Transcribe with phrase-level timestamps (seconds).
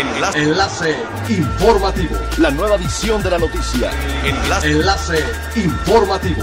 [0.00, 0.42] Enlace.
[0.42, 0.96] Enlace
[1.28, 2.16] informativo.
[2.38, 3.90] La nueva edición de la noticia.
[4.24, 4.70] Enlace.
[4.70, 5.24] Enlace
[5.56, 6.42] informativo.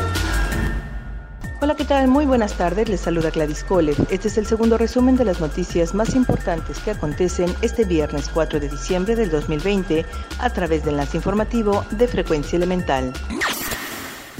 [1.59, 2.07] Hola, ¿qué tal?
[2.07, 2.87] Muy buenas tardes.
[2.87, 3.95] Les saluda Gladys Cole.
[4.11, 8.59] Este es el segundo resumen de las noticias más importantes que acontecen este viernes 4
[8.59, 10.05] de diciembre del 2020
[10.37, 13.11] a través del enlace informativo de Frecuencia Elemental.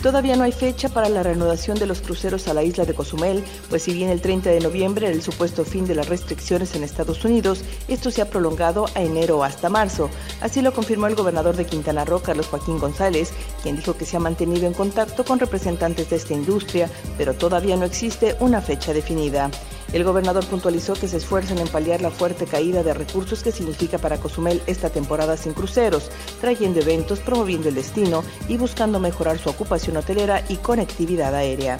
[0.07, 3.43] Todavía no hay fecha para la reanudación de los cruceros a la isla de Cozumel,
[3.69, 6.85] pues si bien el 30 de noviembre era el supuesto fin de las restricciones en
[6.85, 10.09] Estados Unidos, esto se ha prolongado a enero hasta marzo.
[10.39, 14.15] Así lo confirmó el gobernador de Quintana Roo, Carlos Joaquín González, quien dijo que se
[14.15, 18.93] ha mantenido en contacto con representantes de esta industria, pero todavía no existe una fecha
[18.93, 19.51] definida.
[19.93, 23.97] El gobernador puntualizó que se esfuerzan en paliar la fuerte caída de recursos que significa
[23.97, 29.50] para Cozumel esta temporada sin cruceros, trayendo eventos, promoviendo el destino y buscando mejorar su
[29.50, 31.79] ocupación hotelera y conectividad aérea.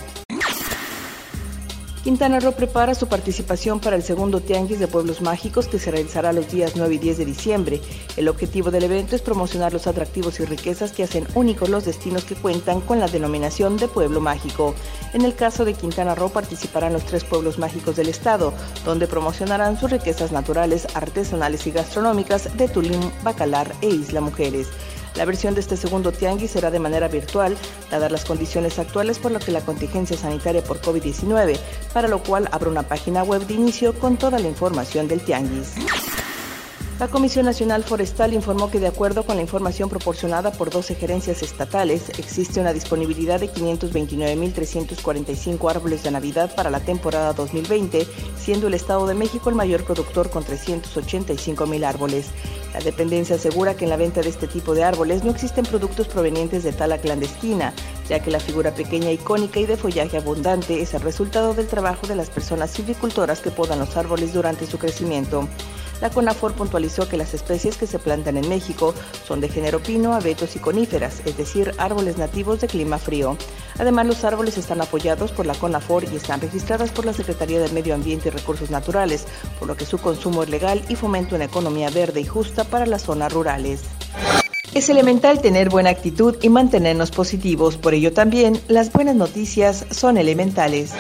[2.08, 6.32] Quintana Roo prepara su participación para el segundo Tianguis de Pueblos Mágicos que se realizará
[6.32, 7.82] los días 9 y 10 de diciembre.
[8.16, 12.24] El objetivo del evento es promocionar los atractivos y riquezas que hacen únicos los destinos
[12.24, 14.74] que cuentan con la denominación de Pueblo Mágico.
[15.12, 18.54] En el caso de Quintana Roo participarán los tres pueblos mágicos del estado,
[18.86, 24.70] donde promocionarán sus riquezas naturales, artesanales y gastronómicas de Tulum, Bacalar e Isla Mujeres.
[25.18, 27.58] La versión de este segundo tianguis será de manera virtual,
[27.90, 31.58] dadas las condiciones actuales por lo que la contingencia sanitaria por COVID-19,
[31.92, 35.74] para lo cual habrá una página web de inicio con toda la información del tianguis.
[37.00, 41.44] La Comisión Nacional Forestal informó que de acuerdo con la información proporcionada por 12 gerencias
[41.44, 48.74] estatales, existe una disponibilidad de 529.345 árboles de Navidad para la temporada 2020, siendo el
[48.74, 52.32] Estado de México el mayor productor con 385.000 árboles.
[52.74, 56.08] La dependencia asegura que en la venta de este tipo de árboles no existen productos
[56.08, 57.76] provenientes de tala clandestina,
[58.10, 62.08] ya que la figura pequeña, icónica y de follaje abundante es el resultado del trabajo
[62.08, 65.48] de las personas silvicultoras que podan los árboles durante su crecimiento.
[66.02, 68.94] La CONAFOR puntualizó que las especies que se plantan en México
[69.26, 73.36] son de género pino, abetos y coníferas, es decir, árboles nativos de clima frío.
[73.80, 77.74] Además, los árboles están apoyados por la CONAFOR y están registradas por la Secretaría del
[77.74, 79.26] Medio Ambiente y Recursos Naturales,
[79.58, 82.86] por lo que su consumo es legal y fomenta una economía verde y justa para
[82.86, 83.82] las zonas rurales.
[84.74, 90.18] Es elemental tener buena actitud y mantenernos positivos, por ello también las buenas noticias son
[90.18, 90.94] elementales.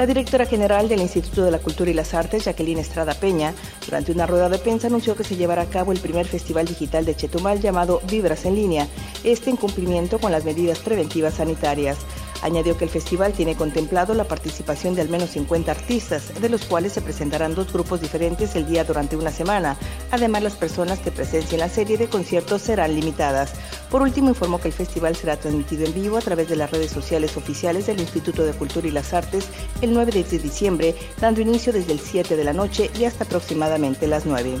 [0.00, 3.52] La directora general del Instituto de la Cultura y las Artes, Jacqueline Estrada Peña,
[3.84, 7.04] durante una rueda de prensa anunció que se llevará a cabo el primer festival digital
[7.04, 8.88] de Chetumal llamado Vibras en línea,
[9.24, 11.98] este en cumplimiento con las medidas preventivas sanitarias.
[12.40, 16.64] Añadió que el festival tiene contemplado la participación de al menos 50 artistas, de los
[16.64, 19.76] cuales se presentarán dos grupos diferentes el día durante una semana.
[20.10, 23.52] Además, las personas que presencien la serie de conciertos serán limitadas.
[23.90, 26.92] Por último, informó que el festival será transmitido en vivo a través de las redes
[26.92, 29.48] sociales oficiales del Instituto de Cultura y las Artes
[29.82, 34.06] el 9 de diciembre, dando inicio desde el 7 de la noche y hasta aproximadamente
[34.06, 34.60] las 9.